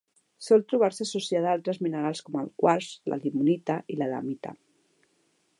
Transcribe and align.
Sol 0.45 0.63
trobar-se 0.71 1.05
associada 1.09 1.51
a 1.51 1.53
altres 1.57 1.81
minerals 1.87 2.23
com 2.29 2.39
el 2.45 2.49
quars, 2.63 2.91
la 3.13 3.21
limonita 3.27 3.79
i 3.93 3.99
l'adamita. 4.01 4.59